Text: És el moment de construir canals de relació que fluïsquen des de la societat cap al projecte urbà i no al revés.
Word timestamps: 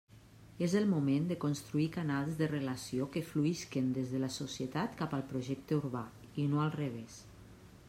És 0.67 0.71
el 0.77 0.85
moment 0.93 1.27
de 1.31 1.35
construir 1.43 1.85
canals 1.97 2.39
de 2.39 2.47
relació 2.53 3.07
que 3.17 3.23
fluïsquen 3.33 3.93
des 3.99 4.15
de 4.15 4.23
la 4.25 4.31
societat 4.39 4.99
cap 5.05 5.15
al 5.21 5.25
projecte 5.35 5.81
urbà 5.85 6.05
i 6.45 6.51
no 6.55 6.67
al 6.67 6.77
revés. 6.81 7.25